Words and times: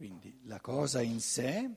Quindi 0.00 0.40
la 0.44 0.62
cosa 0.62 1.02
in 1.02 1.20
sé 1.20 1.70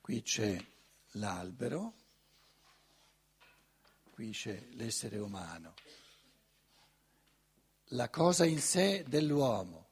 qui 0.00 0.22
c'è 0.22 0.58
l'albero, 1.08 1.92
qui 4.12 4.30
c'è 4.30 4.66
l'essere 4.70 5.18
umano. 5.18 5.74
La 7.88 8.08
cosa 8.08 8.46
in 8.46 8.62
sé 8.62 9.04
dell'uomo 9.06 9.90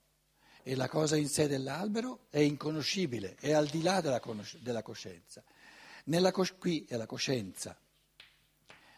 e 0.63 0.75
la 0.77 0.89
cosa 0.89 1.17
in 1.17 1.29
sé 1.29 1.47
dell'albero 1.47 2.25
è 2.31 2.39
inconoscibile, 2.39 3.35
è 3.35 3.53
al 3.53 3.69
di 3.69 3.83
là 3.83 4.01
della, 4.01 4.19
coscienza. 4.83 5.45
Nella 6.05 6.31
cos- 6.31 6.57
qui 6.57 6.87
è 6.87 6.97
la 6.97 7.05
coscienza. 7.05 7.79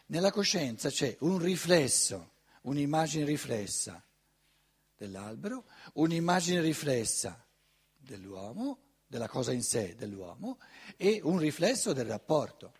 Nella 0.07 0.31
coscienza 0.31 0.89
c'è 0.89 1.15
un 1.21 1.39
riflesso, 1.39 2.33
un'immagine 2.61 3.25
riflessa 3.25 4.03
dell'albero, 4.95 5.65
un'immagine 5.93 6.61
riflessa 6.61 7.43
dell'uomo, 7.97 8.79
della 9.07 9.27
cosa 9.27 9.51
in 9.51 9.63
sé 9.63 9.95
dell'uomo 9.95 10.59
e 10.95 11.19
un 11.23 11.39
riflesso 11.39 11.91
del 11.91 12.05
rapporto. 12.05 12.73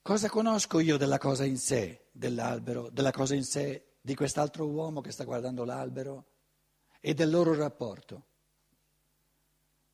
Cosa 0.00 0.30
conosco 0.30 0.78
io 0.78 0.96
della 0.96 1.18
cosa 1.18 1.44
in 1.44 1.58
sé, 1.58 2.06
dell'albero, 2.12 2.88
della 2.90 3.10
cosa 3.10 3.34
in 3.34 3.44
sé 3.44 3.96
di 4.00 4.14
quest'altro 4.14 4.66
uomo 4.68 5.00
che 5.00 5.10
sta 5.10 5.24
guardando 5.24 5.64
l'albero 5.64 6.35
e 7.00 7.14
del 7.14 7.30
loro 7.30 7.54
rapporto? 7.54 8.24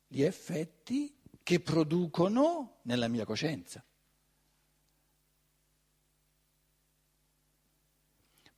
Gli 0.07 0.21
effetti 0.21 1.15
che 1.41 1.59
producono 1.59 2.79
nella 2.83 3.07
mia 3.07 3.25
coscienza. 3.25 3.83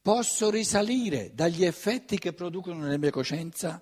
Posso 0.01 0.49
risalire 0.51 1.33
dagli 1.33 1.65
effetti 1.65 2.19
che 2.19 2.33
producono 2.33 2.81
nella 2.81 2.97
mia 2.97 3.09
coscienza 3.09 3.81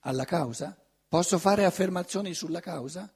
alla 0.00 0.24
causa? 0.24 0.74
Posso 1.08 1.38
fare 1.38 1.64
affermazioni 1.64 2.32
sulla 2.32 2.60
causa? 2.60 3.12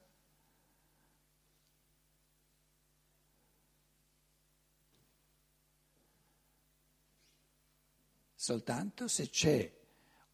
soltanto 8.47 9.09
se 9.09 9.29
c'è 9.29 9.76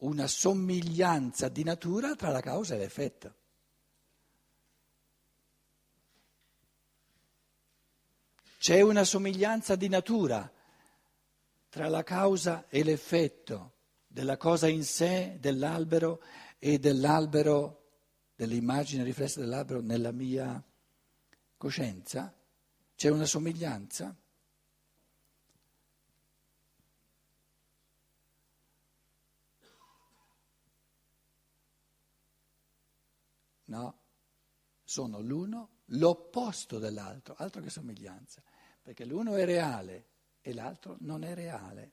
una 0.04 0.28
somiglianza 0.28 1.50
di 1.50 1.64
natura 1.64 2.16
tra 2.16 2.30
la 2.30 2.42
causa 2.42 2.76
e 2.76 2.78
l'effetto. 2.78 3.36
C'è 8.58 8.82
una 8.82 9.04
somiglianza 9.04 9.76
di 9.76 9.90
natura 9.90 10.50
tra 11.70 11.90
la 11.90 12.04
causa 12.04 12.68
e 12.70 12.84
l'effetto 12.84 13.72
della 14.08 14.38
cosa 14.38 14.68
in 14.68 14.84
sé, 14.84 15.38
dell'albero 15.40 16.22
e 16.60 16.80
dell'albero, 16.80 17.92
dell'immagine 18.36 19.04
riflessa 19.04 19.40
dell'albero 19.40 19.82
nella 19.82 20.12
mia 20.12 20.64
coscienza? 21.58 22.34
C'è 22.96 23.10
una 23.10 23.26
somiglianza? 23.26 24.16
No, 33.66 34.00
sono 34.84 35.20
l'uno 35.22 35.70
l'opposto 35.88 36.80
dell'altro, 36.80 37.36
altro 37.38 37.62
che 37.62 37.70
somiglianza, 37.70 38.42
perché 38.82 39.06
l'uno 39.06 39.36
è 39.36 39.46
reale 39.46 40.08
e 40.42 40.54
l'altro 40.54 40.98
non 41.00 41.24
è 41.24 41.34
reale. 41.34 41.92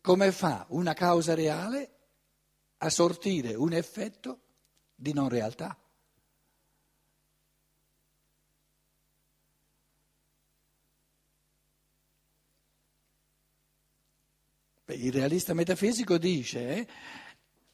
Come 0.00 0.32
fa 0.32 0.66
una 0.70 0.94
causa 0.94 1.34
reale 1.34 1.96
a 2.78 2.90
sortire 2.90 3.54
un 3.54 3.72
effetto 3.72 4.40
di 4.94 5.12
non 5.12 5.28
realtà? 5.28 5.76
Il 14.90 15.12
realista 15.12 15.52
metafisico 15.52 16.16
dice 16.16 16.60
eh, 16.60 16.88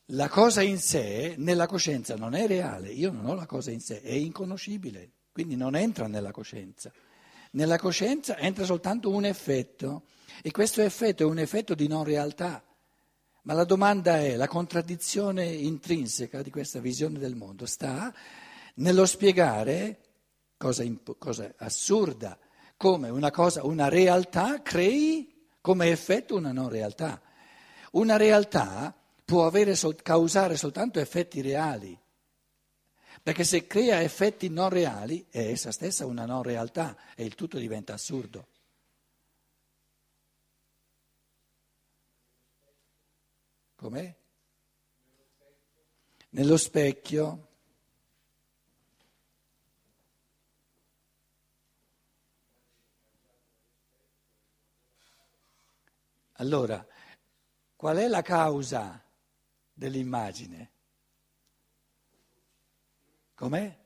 la 0.09 0.29
cosa 0.29 0.61
in 0.63 0.79
sé 0.79 1.35
nella 1.39 1.67
coscienza 1.67 2.17
non 2.17 2.35
è 2.35 2.47
reale, 2.47 2.91
io 2.91 3.11
non 3.11 3.27
ho 3.27 3.35
la 3.35 3.47
cosa 3.47 3.71
in 3.71 3.81
sé, 3.81 4.03
è 4.03 4.13
inconoscibile, 4.13 5.11
quindi 5.33 5.57
non 5.57 5.75
entra 5.77 6.07
nella 6.07 6.31
coscienza. 6.31 6.93
Nella 7.53 7.79
coscienza 7.79 8.37
entra 8.37 8.65
soltanto 8.65 9.11
un 9.11 9.25
effetto 9.25 10.05
e 10.43 10.51
questo 10.51 10.83
effetto 10.83 11.23
è 11.23 11.27
un 11.27 11.39
effetto 11.39 11.75
di 11.75 11.87
non 11.87 12.05
realtà. 12.05 12.63
Ma 13.43 13.53
la 13.53 13.65
domanda 13.65 14.19
è, 14.19 14.37
la 14.37 14.49
contraddizione 14.49 15.45
intrinseca 15.45 16.43
di 16.43 16.51
questa 16.51 16.81
visione 16.81 17.19
del 17.19 17.37
mondo 17.37 17.67
sta 17.67 18.13
nello 18.77 19.07
spiegare, 19.07 20.01
cosa, 20.57 20.83
imp- 20.83 21.17
cosa 21.19 21.53
assurda, 21.59 22.39
come 22.77 23.09
una, 23.09 23.31
cosa, 23.31 23.65
una 23.65 23.89
realtà 23.89 24.63
crei 24.63 25.49
come 25.61 25.91
effetto 25.91 26.37
una 26.37 26.53
non 26.53 26.69
realtà. 26.69 27.21
Una 27.93 28.17
realtà 28.17 28.95
può 29.25 29.47
avere, 29.47 29.75
causare 30.03 30.57
soltanto 30.57 31.01
effetti 31.01 31.41
reali, 31.41 31.99
perché 33.23 33.45
se 33.45 33.67
crea 33.67 34.03
effetti 34.03 34.49
non 34.49 34.69
reali 34.69 35.27
è 35.31 35.39
essa 35.39 35.73
stessa 35.73 36.05
una 36.05 36.27
non 36.27 36.43
realtà 36.43 36.97
e 37.15 37.25
il 37.25 37.35
tutto 37.35 37.59
diventa 37.59 37.95
assurdo. 37.95 38.49
Com'è? 43.77 44.15
Nello 46.31 46.57
specchio. 46.57 47.49
Allora, 56.39 56.85
qual 57.77 57.97
è 57.99 58.09
la 58.09 58.23
causa 58.23 59.04
dell'immagine. 59.75 60.71
Com'è? 63.35 63.83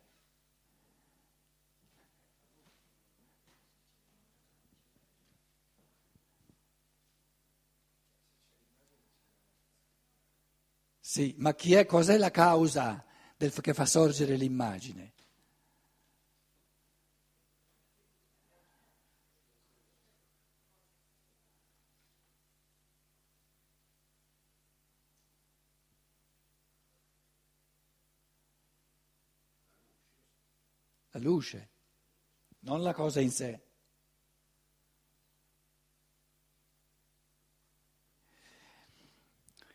Sì, 11.01 11.35
ma 11.39 11.55
chi 11.55 11.73
è, 11.73 11.87
cos'è 11.87 12.19
la 12.19 12.31
causa 12.31 13.03
del, 13.37 13.51
che 13.51 13.73
fa 13.73 13.87
sorgere 13.87 14.37
l'immagine? 14.37 15.15
Luce, 31.29 31.69
non 32.61 32.83
la 32.83 32.95
cosa 32.95 33.21
in 33.21 33.31
sé. 33.31 33.63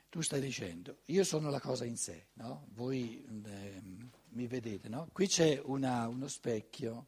Tu 0.09 0.21
stai 0.21 0.41
dicendo, 0.41 1.01
io 1.05 1.23
sono 1.23 1.49
la 1.49 1.59
cosa 1.59 1.85
in 1.85 1.97
sé, 1.97 2.27
no? 2.33 2.67
Voi 2.69 3.23
eh, 3.45 3.81
mi 4.29 4.47
vedete, 4.47 4.89
no? 4.89 5.09
Qui 5.11 5.27
c'è 5.27 5.59
una, 5.65 6.07
uno 6.07 6.27
specchio, 6.27 7.07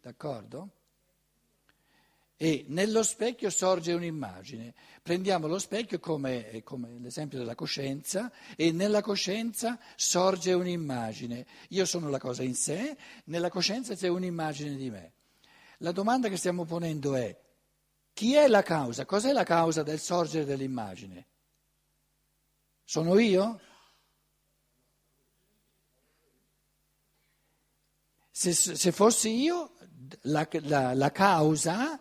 d'accordo? 0.00 0.70
E 2.36 2.66
nello 2.68 3.02
specchio 3.02 3.48
sorge 3.48 3.92
un'immagine. 3.94 4.74
Prendiamo 5.02 5.46
lo 5.46 5.58
specchio 5.58 5.98
come, 5.98 6.60
come, 6.64 6.98
l'esempio 7.00 7.38
della 7.38 7.54
coscienza 7.54 8.30
e 8.56 8.72
nella 8.72 9.00
coscienza 9.00 9.78
sorge 9.96 10.52
un'immagine. 10.52 11.46
Io 11.70 11.86
sono 11.86 12.10
la 12.10 12.18
cosa 12.18 12.42
in 12.42 12.54
sé, 12.54 12.96
nella 13.24 13.48
coscienza 13.48 13.94
c'è 13.94 14.08
un'immagine 14.08 14.76
di 14.76 14.90
me. 14.90 15.12
La 15.78 15.92
domanda 15.92 16.28
che 16.28 16.36
stiamo 16.36 16.64
ponendo 16.64 17.14
è 17.14 17.38
chi 18.12 18.34
è 18.34 18.48
la 18.48 18.62
causa? 18.62 19.04
Cos'è 19.06 19.32
la 19.32 19.44
causa 19.44 19.82
del 19.82 20.00
sorgere 20.00 20.44
dell'immagine? 20.44 21.26
Sono 22.84 23.18
io? 23.18 23.60
Se, 28.30 28.52
se 28.52 28.92
fossi 28.92 29.40
io, 29.40 29.72
la, 30.22 30.46
la, 30.62 30.92
la 30.92 31.10
causa 31.10 32.00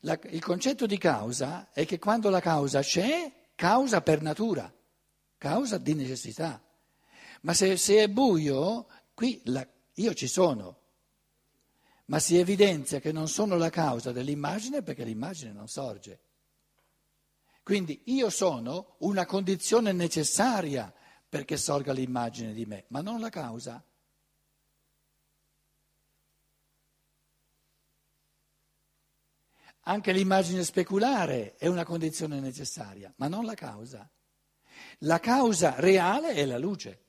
la, 0.00 0.18
il 0.30 0.42
concetto 0.42 0.86
di 0.86 0.98
causa 0.98 1.70
è 1.72 1.84
che 1.84 1.98
quando 1.98 2.30
la 2.30 2.40
causa 2.40 2.80
c'è, 2.80 3.30
causa 3.54 4.00
per 4.00 4.22
natura, 4.22 4.72
causa 5.36 5.78
di 5.78 5.94
necessità. 5.94 6.62
Ma 7.42 7.54
se, 7.54 7.76
se 7.76 8.02
è 8.02 8.08
buio, 8.08 8.86
qui 9.14 9.40
la, 9.44 9.66
io 9.94 10.14
ci 10.14 10.26
sono, 10.26 10.78
ma 12.06 12.18
si 12.18 12.36
evidenzia 12.36 13.00
che 13.00 13.12
non 13.12 13.28
sono 13.28 13.56
la 13.56 13.70
causa 13.70 14.12
dell'immagine 14.12 14.82
perché 14.82 15.04
l'immagine 15.04 15.52
non 15.52 15.68
sorge. 15.68 16.20
Quindi 17.62 18.02
io 18.06 18.30
sono 18.30 18.96
una 18.98 19.26
condizione 19.26 19.92
necessaria 19.92 20.92
perché 21.28 21.56
sorga 21.56 21.92
l'immagine 21.92 22.52
di 22.52 22.66
me, 22.66 22.84
ma 22.88 23.00
non 23.00 23.20
la 23.20 23.28
causa. 23.28 23.82
Anche 29.90 30.12
l'immagine 30.12 30.62
speculare 30.62 31.56
è 31.56 31.66
una 31.66 31.82
condizione 31.82 32.38
necessaria, 32.38 33.12
ma 33.16 33.26
non 33.26 33.44
la 33.44 33.54
causa. 33.54 34.08
La 34.98 35.18
causa 35.18 35.74
reale 35.80 36.32
è 36.34 36.44
la 36.44 36.58
luce. 36.58 37.02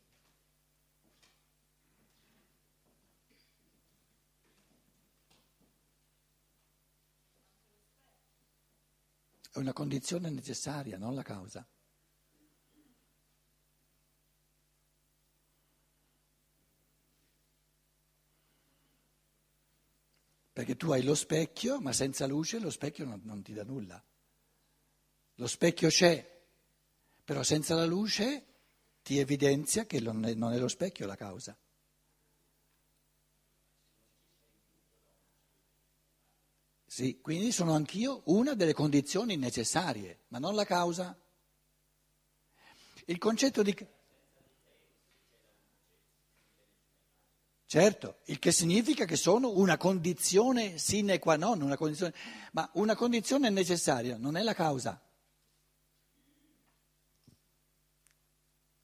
È 9.51 9.59
una 9.59 9.73
condizione 9.73 10.31
necessaria, 10.31 10.97
non 10.97 11.13
la 11.13 11.21
causa. 11.21 11.63
Perché 20.61 20.77
tu 20.77 20.91
hai 20.91 21.01
lo 21.01 21.15
specchio, 21.15 21.81
ma 21.81 21.91
senza 21.91 22.27
luce 22.27 22.59
lo 22.59 22.69
specchio 22.69 23.03
non, 23.03 23.19
non 23.23 23.41
ti 23.41 23.51
dà 23.51 23.63
nulla. 23.63 23.99
Lo 25.33 25.47
specchio 25.47 25.89
c'è, 25.89 26.39
però 27.23 27.41
senza 27.41 27.73
la 27.73 27.85
luce 27.85 28.45
ti 29.01 29.17
evidenzia 29.17 29.87
che 29.87 29.99
non 29.99 30.23
è, 30.23 30.35
non 30.35 30.53
è 30.53 30.59
lo 30.59 30.67
specchio 30.67 31.07
la 31.07 31.15
causa. 31.15 31.57
Sì, 36.85 37.19
quindi 37.21 37.51
sono 37.51 37.73
anch'io 37.73 38.21
una 38.25 38.53
delle 38.53 38.73
condizioni 38.73 39.37
necessarie, 39.37 40.25
ma 40.27 40.37
non 40.37 40.53
la 40.53 40.65
causa. 40.65 41.19
Il 43.05 43.17
concetto 43.17 43.63
di... 43.63 43.75
Certo, 47.71 48.19
il 48.25 48.37
che 48.37 48.51
significa 48.51 49.05
che 49.05 49.15
sono 49.15 49.51
una 49.51 49.77
condizione 49.77 50.77
sine 50.77 51.19
qua 51.19 51.37
non, 51.37 51.61
una 51.61 51.77
condizione... 51.77 52.13
ma 52.51 52.69
una 52.73 52.97
condizione 52.97 53.49
necessaria, 53.49 54.17
non 54.17 54.35
è 54.35 54.41
la 54.43 54.53
causa. 54.53 55.01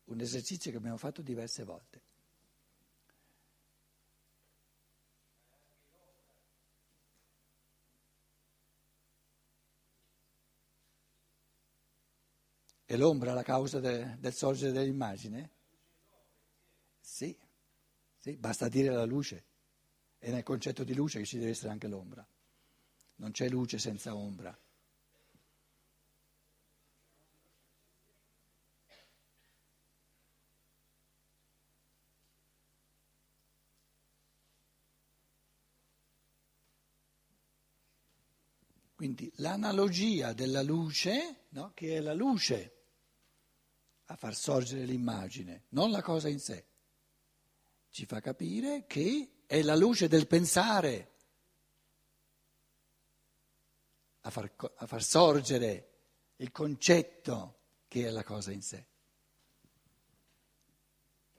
Un 0.05 0.21
esercizio 0.21 0.71
che 0.71 0.77
abbiamo 0.77 0.95
fatto 0.95 1.21
diverse 1.21 1.65
volte. 1.65 2.01
È 12.85 12.95
l'ombra 12.95 13.33
la 13.33 13.43
causa 13.43 13.81
de, 13.81 14.15
del 14.17 14.33
sorgere 14.33 14.71
dell'immagine? 14.71 15.56
Sì, 18.27 18.35
basta 18.35 18.67
dire 18.67 18.89
la 18.89 19.05
luce. 19.05 19.45
È 20.17 20.29
nel 20.29 20.43
concetto 20.43 20.83
di 20.83 20.93
luce 20.93 21.19
che 21.19 21.25
ci 21.25 21.37
deve 21.37 21.51
essere 21.51 21.71
anche 21.71 21.87
l'ombra. 21.87 22.27
Non 23.15 23.31
c'è 23.31 23.47
luce 23.47 23.77
senza 23.77 24.13
ombra. 24.13 24.53
Quindi 38.93 39.31
l'analogia 39.35 40.33
della 40.33 40.63
luce, 40.63 41.45
no? 41.51 41.71
che 41.73 41.95
è 41.95 42.01
la 42.01 42.13
luce 42.13 42.73
a 44.07 44.17
far 44.17 44.35
sorgere 44.35 44.83
l'immagine, 44.83 45.67
non 45.69 45.91
la 45.91 46.01
cosa 46.01 46.27
in 46.27 46.39
sé. 46.41 46.66
Ci 47.97 48.05
fa 48.05 48.19
capire 48.19 48.85
che 48.85 49.41
è 49.47 49.63
la 49.63 49.75
luce 49.75 50.07
del 50.07 50.27
pensare 50.27 51.13
a 54.21 54.29
far, 54.29 54.53
a 54.75 54.85
far 54.85 55.01
sorgere 55.01 55.93
il 56.35 56.51
concetto 56.51 57.57
che 57.87 58.05
è 58.05 58.11
la 58.11 58.23
cosa 58.23 58.51
in 58.51 58.61
sé. 58.61 58.85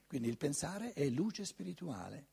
Quindi 0.09 0.27
il 0.27 0.37
pensare 0.37 0.95
è 0.95 1.09
luce 1.11 1.45
spirituale, 1.45 2.27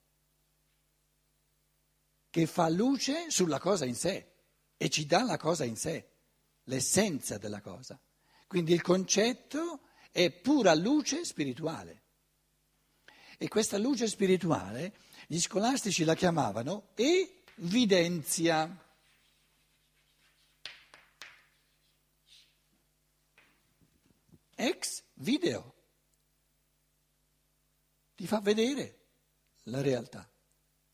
che 2.32 2.48
fa 2.48 2.68
luce 2.68 3.30
sulla 3.30 3.60
cosa 3.60 3.86
in 3.86 3.94
sé 3.94 4.32
e 4.76 4.90
ci 4.90 5.06
dà 5.06 5.22
la 5.22 5.38
cosa 5.38 5.66
in 5.66 5.78
sé, 5.78 6.14
l'essenza 6.64 7.38
della 7.38 7.62
cosa. 7.62 8.02
Quindi 8.48 8.74
il 8.74 8.82
concetto 8.82 9.82
è 10.10 10.32
pura 10.32 10.74
luce 10.74 11.24
spirituale. 11.26 12.05
E 13.38 13.48
questa 13.48 13.78
luce 13.78 14.08
spirituale 14.08 14.94
gli 15.28 15.40
scolastici 15.40 16.04
la 16.04 16.16
chiamavano 16.16 16.90
evidenzia. 16.96 18.84
Ex 24.56 25.04
video. 25.16 25.74
Ti 28.16 28.28
fa 28.28 28.40
vedere 28.40 29.00
la 29.64 29.82
realtà, 29.82 30.30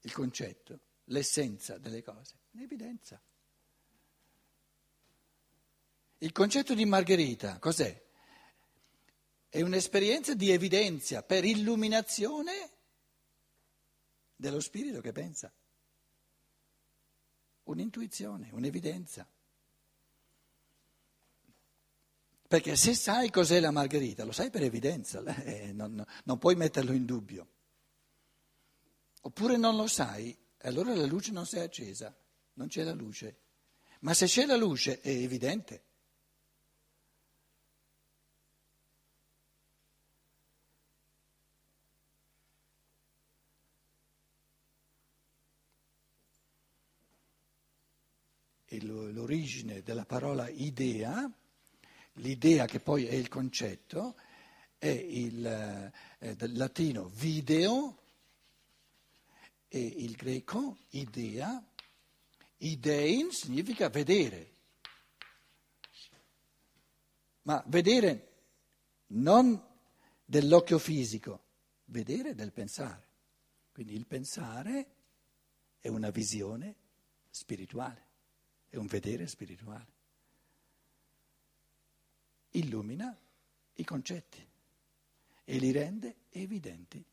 il 0.01 0.11
concetto, 0.11 0.79
l'essenza 1.05 1.77
delle 1.77 2.01
cose, 2.01 2.35
l'evidenza. 2.51 3.21
Il 6.17 6.31
concetto 6.31 6.73
di 6.73 6.85
Margherita 6.85 7.59
cos'è? 7.59 8.00
È 9.53 9.61
un'esperienza 9.61 10.33
di 10.33 10.49
evidenza 10.49 11.23
per 11.23 11.43
illuminazione 11.43 12.71
dello 14.33 14.61
spirito 14.61 15.01
che 15.01 15.11
pensa. 15.11 15.51
Un'intuizione, 17.63 18.47
un'evidenza. 18.53 19.29
Perché 22.47 22.77
se 22.77 22.93
sai 22.95 23.29
cos'è 23.29 23.59
la 23.59 23.71
margherita, 23.71 24.23
lo 24.23 24.31
sai 24.31 24.49
per 24.49 24.63
evidenza, 24.63 25.21
eh, 25.43 25.73
non, 25.73 26.01
non 26.23 26.37
puoi 26.37 26.55
metterlo 26.55 26.93
in 26.93 27.03
dubbio. 27.03 27.49
Oppure 29.23 29.57
non 29.57 29.75
lo 29.75 29.87
sai, 29.87 30.33
allora 30.59 30.95
la 30.95 31.05
luce 31.05 31.33
non 31.33 31.45
si 31.45 31.57
è 31.57 31.59
accesa, 31.59 32.17
non 32.53 32.69
c'è 32.69 32.83
la 32.83 32.93
luce. 32.93 33.39
Ma 33.99 34.13
se 34.13 34.27
c'è 34.27 34.45
la 34.45 34.55
luce 34.55 35.01
è 35.01 35.09
evidente. 35.09 35.89
L'origine 48.79 49.81
della 49.81 50.05
parola 50.05 50.47
idea, 50.49 51.29
l'idea 52.13 52.65
che 52.65 52.79
poi 52.79 53.05
è 53.05 53.13
il 53.13 53.27
concetto, 53.27 54.15
è 54.77 54.87
il 54.87 55.45
eh, 56.19 56.35
del 56.35 56.55
latino 56.55 57.09
video 57.09 57.97
e 59.67 59.79
il 59.79 60.15
greco 60.15 60.77
idea, 60.89 61.63
idein 62.57 63.31
significa 63.31 63.89
vedere, 63.89 64.49
ma 67.43 67.63
vedere 67.67 68.27
non 69.07 69.61
dell'occhio 70.23 70.79
fisico, 70.79 71.43
vedere 71.85 72.35
del 72.35 72.51
pensare. 72.51 73.09
Quindi 73.71 73.95
il 73.95 74.05
pensare 74.05 74.95
è 75.79 75.87
una 75.87 76.09
visione 76.09 76.75
spirituale 77.29 78.09
è 78.71 78.77
un 78.77 78.87
vedere 78.87 79.27
spirituale. 79.27 79.99
Illumina 82.51 83.15
i 83.73 83.83
concetti 83.83 84.47
e 85.43 85.57
li 85.57 85.71
rende 85.71 86.15
evidenti. 86.29 87.03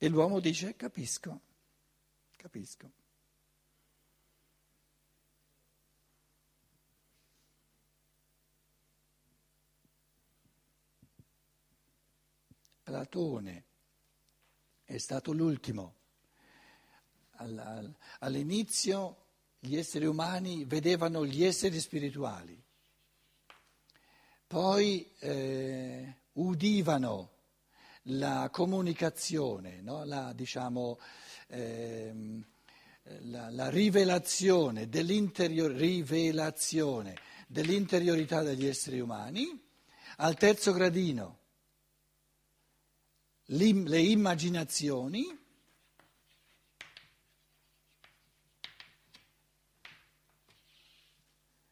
E 0.00 0.08
l'uomo 0.08 0.40
dice 0.40 0.74
capisco, 0.74 1.40
capisco. 2.36 2.90
Platone 12.82 13.67
è 14.88 14.96
stato 14.96 15.32
l'ultimo. 15.32 15.96
All'inizio 18.20 19.16
gli 19.58 19.76
esseri 19.76 20.06
umani 20.06 20.64
vedevano 20.64 21.26
gli 21.26 21.44
esseri 21.44 21.78
spirituali, 21.78 22.60
poi 24.46 25.12
eh, 25.18 26.14
udivano 26.32 27.32
la 28.04 28.48
comunicazione, 28.50 29.82
no? 29.82 30.04
la, 30.04 30.32
diciamo, 30.32 30.98
ehm, 31.48 32.42
la, 33.24 33.50
la, 33.50 33.68
rivelazione, 33.68 34.88
dell'interior, 34.88 35.70
rivelazione 35.70 37.14
dell'interiorità 37.46 38.42
degli 38.42 38.66
esseri 38.66 39.00
umani, 39.00 39.46
al 40.16 40.34
terzo 40.36 40.72
gradino 40.72 41.38
le 43.50 44.00
immaginazioni, 44.00 45.38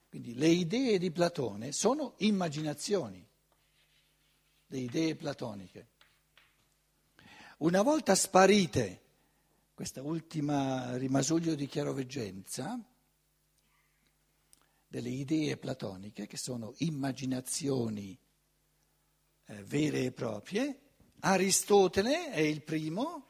quindi 0.08 0.34
le 0.34 0.48
idee 0.48 0.98
di 0.98 1.10
Platone 1.10 1.72
sono 1.72 2.14
immaginazioni, 2.18 3.26
le 4.68 4.78
idee 4.78 5.16
platoniche. 5.16 5.88
Una 7.58 7.82
volta 7.82 8.14
sparite 8.14 9.02
questa 9.74 10.02
ultima 10.02 10.96
rimasuglio 10.96 11.54
di 11.54 11.66
chiaroveggenza 11.66 12.82
delle 14.88 15.10
idee 15.10 15.58
platoniche, 15.58 16.26
che 16.26 16.38
sono 16.38 16.72
immaginazioni 16.78 18.18
eh, 19.44 19.62
vere 19.64 20.04
e 20.04 20.12
proprie, 20.12 20.85
Aristotele 21.20 22.30
è 22.30 22.40
il 22.40 22.62
primo 22.62 23.26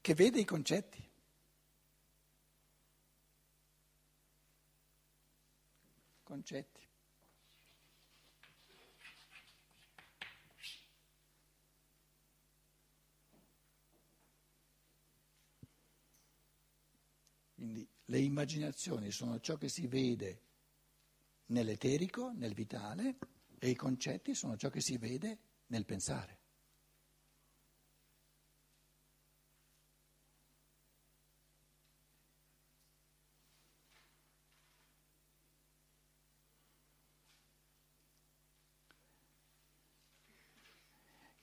che 0.00 0.14
vede 0.14 0.40
i 0.40 0.44
concetti. 0.44 1.04
Concetti. 6.22 6.88
Quindi 17.54 17.88
le 18.04 18.18
immaginazioni 18.18 19.10
sono 19.10 19.40
ciò 19.40 19.56
che 19.56 19.68
si 19.68 19.86
vede 19.86 20.40
nell'eterico, 21.46 22.32
nel 22.34 22.54
vitale, 22.54 23.16
e 23.58 23.68
i 23.68 23.74
concetti 23.74 24.34
sono 24.34 24.56
ciò 24.56 24.70
che 24.70 24.80
si 24.80 24.96
vede 24.98 25.38
nel 25.66 25.84
pensare. 25.84 26.38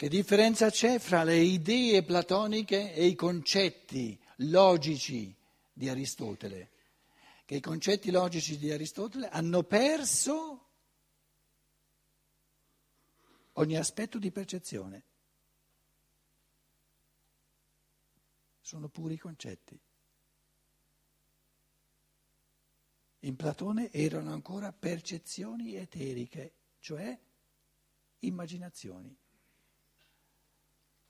Che 0.03 0.09
differenza 0.09 0.69
c'è 0.69 0.99
fra 0.99 1.23
le 1.23 1.37
idee 1.37 2.03
platoniche 2.03 2.93
e 2.93 3.05
i 3.05 3.15
concetti 3.15 4.19
logici 4.37 5.33
di 5.71 5.87
Aristotele? 5.87 6.71
Che 7.45 7.55
i 7.55 7.61
concetti 7.61 8.11
logici 8.11 8.57
di 8.57 8.69
Aristotele 8.69 9.29
hanno 9.29 9.63
perso 9.63 10.62
ogni 13.53 13.77
aspetto 13.77 14.17
di 14.17 14.31
percezione. 14.31 15.03
Sono 18.61 18.87
puri 18.87 19.17
concetti. 19.17 19.79
In 23.19 23.35
Platone 23.35 23.91
erano 23.91 24.31
ancora 24.31 24.71
percezioni 24.73 25.75
eteriche, 25.75 26.53
cioè 26.79 27.17
immaginazioni. 28.19 29.15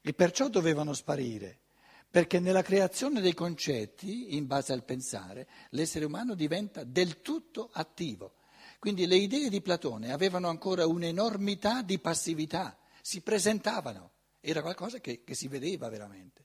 E 0.02 0.14
perciò 0.14 0.50
dovevano 0.50 0.94
sparire, 0.94 1.62
perché 2.10 2.40
nella 2.40 2.62
creazione 2.62 3.22
dei 3.22 3.34
concetti, 3.34 4.36
in 4.36 4.46
base 4.46 4.74
al 4.74 4.84
pensare, 4.84 5.48
l'essere 5.70 6.06
umano 6.06 6.36
diventa 6.36 6.84
del 6.84 7.22
tutto 7.22 7.70
attivo. 7.72 8.36
Quindi 8.84 9.08
le 9.08 9.16
idee 9.16 9.48
di 9.48 9.62
Platone 9.62 10.12
avevano 10.12 10.50
ancora 10.50 10.86
un'enormità 10.86 11.84
di 11.84 12.00
passività, 12.00 12.78
si 13.02 13.22
presentavano, 13.22 14.12
era 14.42 14.62
qualcosa 14.62 15.00
che, 15.00 15.24
che 15.24 15.36
si 15.36 15.48
vedeva 15.48 15.88
veramente. 15.88 16.44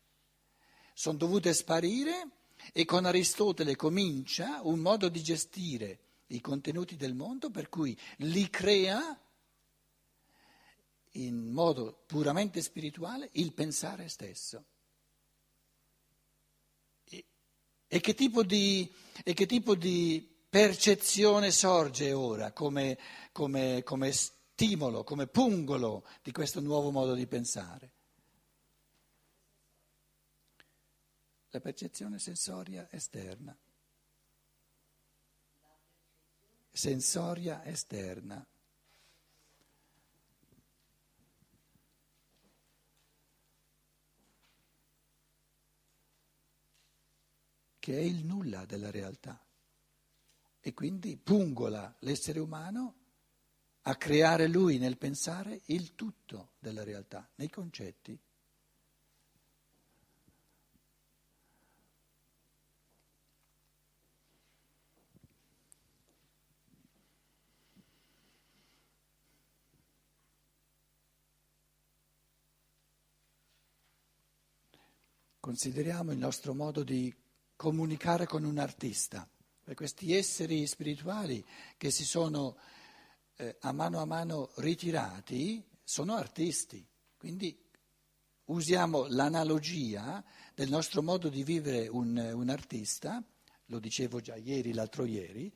Sono 0.95 1.19
dovute 1.19 1.53
sparire 1.53 2.29
e 2.73 2.85
con 2.85 3.07
Aristotele 3.07 3.75
comincia 3.75 4.61
un 4.63 4.79
modo 4.79 5.09
di 5.09 5.21
gestire 5.21 5.99
i 6.29 6.41
contenuti 6.41 6.95
del 6.95 7.15
mondo 7.15 7.51
per 7.51 7.69
cui 7.69 7.99
li 8.19 8.49
crea 8.49 9.21
in 11.15 11.51
modo 11.51 12.05
puramente 12.07 12.63
spirituale 12.63 13.31
il 13.33 13.53
pensare 13.53 14.07
stesso. 14.07 14.65
E, 17.03 17.25
e, 17.89 17.99
che, 17.99 18.15
tipo 18.15 18.45
di, 18.45 18.89
e 19.25 19.35
che 19.35 19.47
tipo 19.47 19.75
di 19.75 20.37
percezione 20.49 21.51
sorge 21.51 22.13
ora 22.13 22.53
come, 22.53 22.99
come, 23.33 23.83
come 23.85 24.13
stimolo, 24.13 25.05
come 25.05 25.27
pungolo 25.27 26.07
di 26.23 26.33
questo 26.33 26.61
nuovo 26.61 26.91
modo 26.91 27.15
di 27.15 27.27
pensare? 27.27 27.93
La 31.51 31.61
percezione 31.61 32.19
sensoria 32.19 32.89
esterna. 32.91 33.57
Sensoria 36.71 37.65
esterna. 37.65 38.47
che 47.79 47.97
è 47.97 48.03
il 48.03 48.23
nulla 48.23 48.67
della 48.67 48.91
realtà 48.91 49.48
e 50.69 50.75
quindi 50.75 51.17
pungola 51.17 51.95
l'essere 52.01 52.41
umano 52.41 52.95
a 53.83 53.97
creare 53.97 54.49
lui 54.49 54.77
nel 54.77 54.99
pensare 54.99 55.63
il 55.67 55.95
tutto 55.95 56.51
della 56.59 56.85
realtà, 56.85 57.27
nei 57.37 57.49
concetti. 57.49 58.19
Consideriamo 75.41 76.13
il 76.13 76.19
nostro 76.19 76.53
modo 76.53 76.83
di 76.83 77.11
comunicare 77.57 78.27
con 78.27 78.45
un 78.45 78.59
artista 78.59 79.27
questi 79.75 80.15
esseri 80.15 80.67
spirituali 80.67 81.45
che 81.77 81.91
si 81.91 82.05
sono 82.05 82.57
eh, 83.37 83.57
a 83.61 83.73
mano 83.73 84.01
a 84.01 84.05
mano 84.05 84.51
ritirati, 84.57 85.65
sono 85.83 86.15
artisti. 86.15 86.87
Quindi 87.17 87.57
usiamo 88.47 89.07
l'analogia 89.09 90.25
del 90.55 90.69
nostro 90.69 91.03
modo 91.03 91.29
di 91.29 91.43
vivere 91.43 91.89
un, 91.89 92.17
un 92.17 92.49
artista, 92.49 93.23
lo 93.67 93.79
dicevo 93.79 94.21
già 94.21 94.37
ieri, 94.37 94.73
l'altro 94.73 95.05
ieri, 95.05 95.53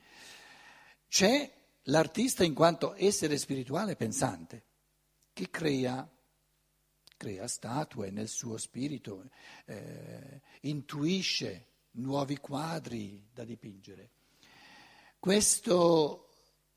c'è 1.07 1.51
l'artista 1.83 2.43
in 2.43 2.53
quanto 2.53 2.95
essere 2.95 3.37
spirituale 3.37 3.95
pensante, 3.95 4.63
che 5.33 5.49
crea 5.49 6.07
crea 7.23 7.47
statue 7.47 8.11
nel 8.11 8.27
suo 8.27 8.57
spirito, 8.57 9.29
eh, 9.65 10.41
intuisce 10.61 11.67
nuovi 11.93 12.37
quadri 12.37 13.27
da 13.33 13.43
dipingere. 13.43 14.09
Questo 15.19 16.29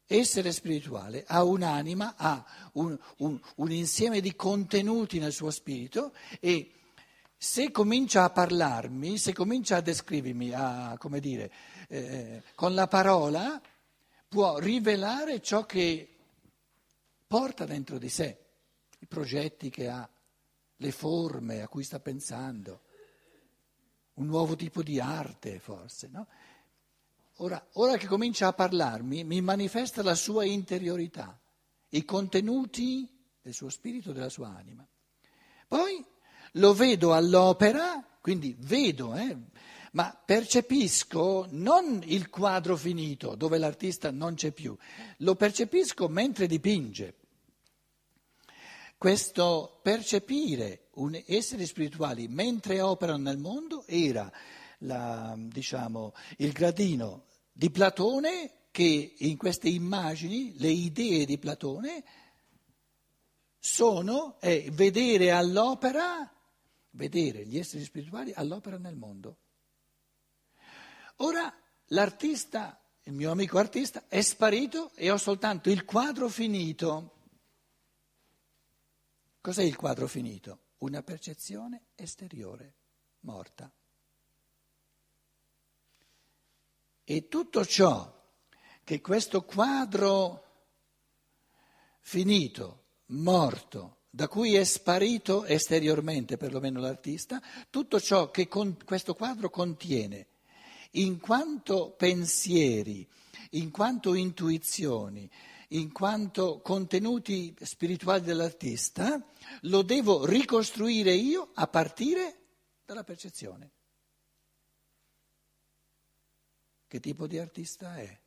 essere 0.07 0.53
spirituale 0.53 1.25
ha 1.27 1.43
un'anima, 1.43 2.15
ha 2.17 2.45
un, 2.75 2.97
un, 3.19 3.41
un 3.57 3.71
insieme 3.73 4.21
di 4.21 4.37
contenuti 4.37 5.19
nel 5.19 5.33
suo 5.33 5.51
spirito 5.51 6.15
e 6.41 6.71
se 7.37 7.71
comincia 7.71 8.25
a 8.25 8.31
parlarmi, 8.31 9.19
se 9.19 9.33
comincia 9.33 9.77
a 9.77 9.81
descrivermi, 9.81 10.53
a, 10.53 10.97
come 10.99 11.21
dire, 11.21 11.53
eh, 11.89 12.43
con 12.55 12.75
la 12.75 12.87
parola, 12.87 13.61
può 14.29 14.59
rivelare 14.59 15.43
ciò 15.43 15.67
che 15.67 16.17
porta 17.27 17.65
dentro 17.65 17.99
di 17.99 18.09
sé, 18.09 18.39
i 19.01 19.07
progetti 19.07 19.71
che 19.71 19.89
ha, 19.89 20.09
le 20.77 20.93
forme 20.93 21.63
a 21.63 21.69
cui 21.69 21.83
sta 21.83 22.01
pensando 22.01 22.83
un 24.17 24.27
nuovo 24.27 24.57
tipo 24.57 24.83
di 24.83 25.01
arte 25.01 25.59
forse, 25.59 26.09
no? 26.11 26.27
Ora, 27.41 27.63
ora 27.75 27.97
che 27.97 28.07
comincia 28.07 28.47
a 28.47 28.53
parlarmi, 28.53 29.25
mi 29.25 29.41
manifesta 29.43 30.03
la 30.03 30.15
sua 30.15 30.45
interiorità, 30.45 31.39
i 31.91 32.05
contenuti 32.05 33.07
del 33.43 33.53
suo 33.53 33.69
spirito, 33.69 34.13
della 34.13 34.31
sua 34.31 34.49
anima. 34.49 34.87
Poi 35.69 36.03
lo 36.53 36.73
vedo 36.73 37.13
all'opera, 37.13 38.03
quindi 38.23 38.57
vedo, 38.59 39.15
eh, 39.15 39.37
ma 39.93 40.19
percepisco 40.25 41.47
non 41.51 42.03
il 42.07 42.31
quadro 42.31 42.77
finito 42.77 43.35
dove 43.35 43.59
l'artista 43.59 44.11
non 44.11 44.35
c'è 44.35 44.53
più, 44.53 44.75
lo 45.19 45.35
percepisco 45.35 46.09
mentre 46.09 46.47
dipinge. 46.47 47.15
Questo 48.99 49.81
percepire 49.83 50.89
esseri 51.27 51.67
spirituali 51.67 52.29
mentre 52.29 52.81
operano 52.81 53.25
nel 53.25 53.37
mondo 53.37 53.85
era 53.87 54.33
la, 54.79 55.35
diciamo, 55.37 56.15
il 56.39 56.53
gradino 56.53 57.27
di 57.53 57.71
Platone 57.71 58.69
che 58.71 59.15
in 59.19 59.37
queste 59.37 59.69
immagini, 59.69 60.55
le 60.59 60.69
idee 60.69 61.27
di 61.27 61.39
Platone, 61.39 62.05
sono 63.59 64.39
è 64.41 64.71
vedere 64.71 65.31
all'opera, 65.31 66.31
vedere 66.91 67.47
gli 67.47 67.59
esseri 67.59 67.85
spirituali 67.85 68.33
all'opera 68.35 68.79
nel 68.79 68.97
mondo. 68.97 69.39
Ora 71.17 71.53
l'artista, 71.87 72.81
il 73.05 73.13
mio 73.13 73.31
amico 73.31 73.59
artista, 73.59 74.05
è 74.09 74.21
sparito 74.21 74.91
e 74.95 75.11
ho 75.11 75.17
soltanto 75.17 75.69
il 75.69 75.85
quadro 75.85 76.29
finito. 76.29 77.16
Cos'è 79.47 79.63
il 79.63 79.77
quadro 79.77 80.09
finito? 80.09 80.71
Una 80.79 81.05
percezione 81.05 81.91
esteriore, 81.95 82.75
morta. 83.21 83.73
E 87.05 87.29
tutto 87.29 87.65
ciò 87.65 88.13
che 88.83 89.01
questo 89.01 89.45
quadro 89.45 90.43
finito, 92.01 92.87
morto, 93.07 93.99
da 94.11 94.27
cui 94.27 94.57
è 94.57 94.65
sparito 94.65 95.45
esteriormente 95.45 96.37
perlomeno 96.37 96.81
l'artista, 96.81 97.41
tutto 97.71 98.01
ciò 98.01 98.33
che 98.33 98.49
questo 98.49 99.15
quadro 99.15 99.49
contiene, 99.49 100.27
in 100.95 101.21
quanto 101.21 101.93
pensieri, 101.93 103.09
in 103.51 103.71
quanto 103.71 104.15
intuizioni, 104.15 105.31
in 105.69 105.93
quanto 105.93 106.61
contenuti 106.61 107.55
spirituali 107.61 108.23
dell'artista, 108.23 109.25
lo 109.63 109.83
devo 109.83 110.25
ricostruire 110.25 111.13
io 111.13 111.51
a 111.55 111.67
partire 111.67 112.41
dalla 112.85 113.05
percezione. 113.05 113.71
Che 116.87 117.01
tipo 117.01 117.27
di 117.27 117.39
artista 117.39 117.97
è? 117.97 118.21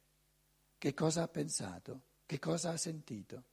Che 0.77 0.93
cosa 0.93 1.23
ha 1.23 1.27
pensato? 1.27 2.01
Che 2.25 2.39
cosa 2.39 2.71
ha 2.71 2.77
sentito? 2.77 3.43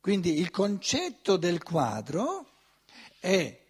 Quindi 0.00 0.38
il 0.38 0.50
concetto 0.50 1.36
del 1.36 1.62
quadro 1.62 2.50
è 3.20 3.62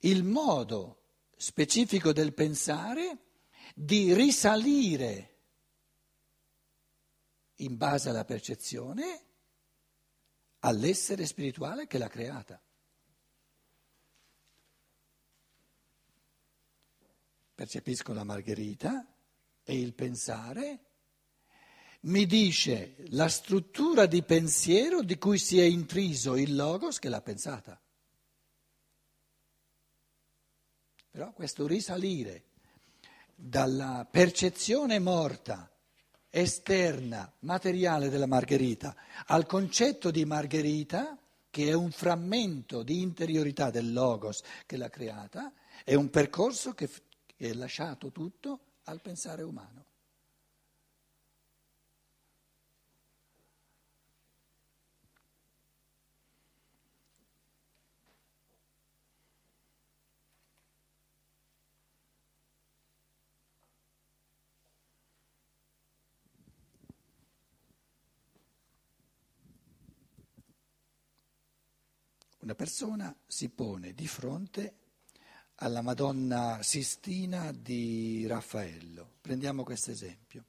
il 0.00 0.22
modo 0.22 1.02
specifico 1.36 2.12
del 2.12 2.32
pensare 2.32 3.18
di 3.74 4.14
risalire 4.14 5.35
in 7.56 7.76
base 7.76 8.08
alla 8.08 8.24
percezione 8.24 9.24
all'essere 10.60 11.26
spirituale 11.26 11.86
che 11.86 11.98
l'ha 11.98 12.08
creata. 12.08 12.60
Percepisco 17.54 18.12
la 18.12 18.24
margherita 18.24 19.06
e 19.62 19.80
il 19.80 19.94
pensare 19.94 20.80
mi 22.06 22.26
dice 22.26 22.96
la 23.08 23.28
struttura 23.28 24.06
di 24.06 24.22
pensiero 24.22 25.02
di 25.02 25.18
cui 25.18 25.38
si 25.38 25.58
è 25.58 25.64
intriso 25.64 26.36
il 26.36 26.54
logos 26.54 26.98
che 26.98 27.08
l'ha 27.08 27.20
pensata. 27.20 27.80
Però 31.10 31.32
questo 31.32 31.66
risalire 31.66 32.50
dalla 33.34 34.06
percezione 34.08 34.98
morta, 34.98 35.70
esterna, 36.40 37.32
materiale 37.40 38.10
della 38.10 38.26
Margherita, 38.26 38.94
al 39.26 39.46
concetto 39.46 40.10
di 40.10 40.26
Margherita, 40.26 41.16
che 41.48 41.68
è 41.68 41.72
un 41.72 41.90
frammento 41.90 42.82
di 42.82 43.00
interiorità 43.00 43.70
del 43.70 43.90
Logos 43.90 44.42
che 44.66 44.76
l'ha 44.76 44.90
creata, 44.90 45.50
è 45.82 45.94
un 45.94 46.10
percorso 46.10 46.74
che 46.74 46.90
è 47.36 47.52
lasciato 47.54 48.12
tutto 48.12 48.60
al 48.84 49.00
pensare 49.00 49.42
umano. 49.42 49.85
Una 72.46 72.54
persona 72.54 73.12
si 73.26 73.48
pone 73.48 73.92
di 73.92 74.06
fronte 74.06 74.74
alla 75.56 75.82
Madonna 75.82 76.62
Sistina 76.62 77.50
di 77.50 78.24
Raffaello. 78.24 79.14
Prendiamo 79.20 79.64
questo 79.64 79.90
esempio. 79.90 80.44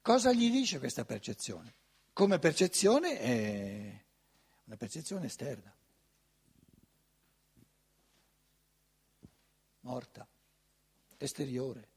Cosa 0.00 0.32
gli 0.32 0.50
dice 0.50 0.78
questa 0.78 1.04
percezione? 1.04 1.74
Come 2.14 2.38
percezione 2.38 3.20
è 3.20 4.04
una 4.64 4.76
percezione 4.76 5.26
esterna, 5.26 5.70
morta, 9.80 10.26
esteriore. 11.18 11.89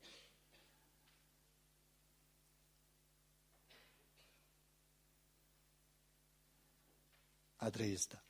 A 7.63 7.69
Dresda. 7.69 8.21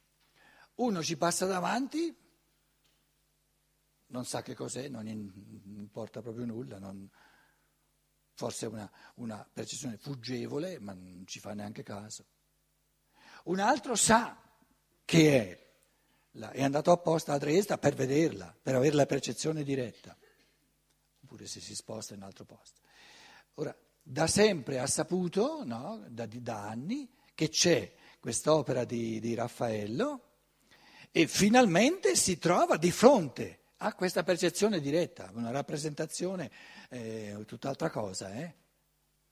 Uno 0.75 1.03
ci 1.03 1.17
passa 1.17 1.45
davanti, 1.45 2.15
non 4.07 4.25
sa 4.25 4.41
che 4.41 4.55
cos'è, 4.55 4.87
non 4.87 5.07
importa 5.07 6.21
proprio 6.21 6.45
nulla, 6.45 6.79
non, 6.79 7.09
forse 8.33 8.65
è 8.65 8.69
una, 8.69 8.91
una 9.15 9.47
percezione 9.51 9.97
fuggevole, 9.97 10.79
ma 10.79 10.93
non 10.93 11.23
ci 11.25 11.39
fa 11.39 11.53
neanche 11.53 11.83
caso. 11.83 12.25
Un 13.45 13.59
altro 13.59 13.95
sa 13.95 14.39
che 15.05 15.71
è, 16.31 16.49
è 16.51 16.63
andato 16.63 16.91
apposta 16.91 17.33
a 17.33 17.37
Dresda 17.37 17.77
per 17.77 17.93
vederla, 17.93 18.55
per 18.59 18.75
avere 18.75 18.95
la 18.95 19.05
percezione 19.05 19.63
diretta, 19.63 20.17
oppure 21.23 21.45
se 21.45 21.59
si 21.59 21.75
sposta 21.75 22.13
in 22.13 22.21
un 22.21 22.27
altro 22.27 22.45
posto. 22.45 22.81
Ora, 23.55 23.75
da 24.01 24.27
sempre 24.27 24.79
ha 24.79 24.87
saputo, 24.87 25.63
no, 25.63 26.03
da, 26.07 26.25
da 26.27 26.67
anni, 26.67 27.09
che 27.35 27.49
c'è 27.49 27.93
quest'opera 28.23 28.85
di, 28.85 29.19
di 29.19 29.33
Raffaello 29.33 30.21
e 31.11 31.27
finalmente 31.27 32.15
si 32.15 32.37
trova 32.37 32.77
di 32.77 32.89
fronte 32.89 33.63
a 33.79 33.93
questa 33.95 34.23
percezione 34.23 34.79
diretta, 34.79 35.29
una 35.33 35.51
rappresentazione 35.51 36.49
eh, 36.87 37.43
tutt'altra 37.45 37.89
cosa. 37.89 38.33
Eh? 38.33 38.43
A 38.43 38.53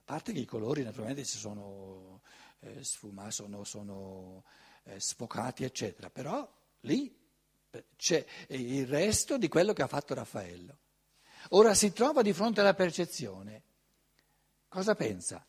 parte 0.03 0.33
che 0.33 0.39
i 0.39 0.45
colori 0.45 0.83
naturalmente 0.83 1.23
si 1.23 1.37
sono 1.37 2.19
eh, 2.59 2.83
sfumati, 2.83 3.31
sono, 3.31 3.63
sono 3.63 4.43
eh, 4.83 4.99
sfocati, 4.99 5.63
eccetera, 5.63 6.09
però 6.09 6.45
lì 6.81 7.17
c'è 7.95 8.25
il 8.47 8.87
resto 8.87 9.37
di 9.37 9.47
quello 9.47 9.71
che 9.71 9.83
ha 9.83 9.87
fatto 9.87 10.13
Raffaello. 10.13 10.77
Ora 11.51 11.73
si 11.75 11.93
trova 11.93 12.21
di 12.21 12.33
fronte 12.33 12.59
alla 12.59 12.73
percezione. 12.73 13.63
Cosa 14.67 14.95
pensa? 14.95 15.45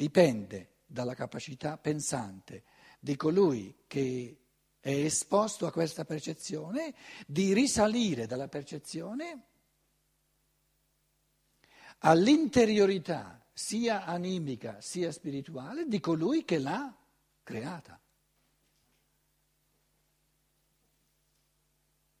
Dipende 0.00 0.76
dalla 0.86 1.12
capacità 1.12 1.76
pensante 1.76 2.64
di 2.98 3.16
colui 3.16 3.84
che 3.86 4.38
è 4.80 4.90
esposto 4.90 5.66
a 5.66 5.70
questa 5.70 6.06
percezione 6.06 6.94
di 7.26 7.52
risalire 7.52 8.24
dalla 8.24 8.48
percezione 8.48 9.44
all'interiorità 11.98 13.44
sia 13.52 14.06
animica 14.06 14.80
sia 14.80 15.12
spirituale 15.12 15.86
di 15.86 16.00
colui 16.00 16.46
che 16.46 16.58
l'ha 16.58 16.96
creata. 17.42 18.00